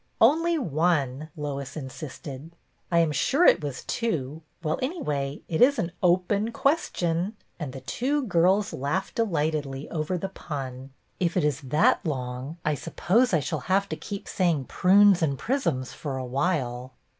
"Only 0.19 0.57
one," 0.57 1.29
Lois 1.37 1.77
insisted." 1.77 2.53
I 2.91 2.97
am 2.97 3.11
sure 3.11 3.45
it 3.45 3.61
was 3.63 3.83
two— 3.83 4.41
well, 4.63 4.79
anyway, 4.81 5.43
it 5.47 5.61
is 5.61 5.77
an 5.77 5.91
open 6.01 6.51
question;" 6.51 7.35
and 7.59 7.71
the 7.71 7.81
two 7.81 8.23
girls 8.23 8.73
laughed 8.73 9.13
delightedly 9.13 9.87
over 9.91 10.17
the 10.17 10.29
pun." 10.29 10.89
If 11.19 11.37
it 11.37 11.43
is 11.43 11.61
that 11.61 12.03
long, 12.03 12.57
I 12.65 12.73
suppose 12.73 13.31
I 13.31 13.41
shall 13.41 13.59
have 13.69 13.87
to 13.89 13.95
keep 13.95 14.27
say 14.27 14.49
ing' 14.49 14.65
prunes 14.65 15.21
and 15.21 15.37
prisms' 15.37 15.93
for 15.93 16.17
a 16.17 16.25
while." 16.25 16.93